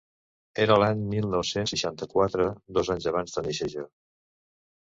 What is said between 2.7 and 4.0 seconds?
dos anys abans de nàixer jo.